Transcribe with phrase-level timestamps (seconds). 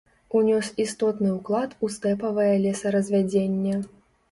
[0.37, 3.79] Унёс істотны ўклад у стэпавае лесаразвядзенне.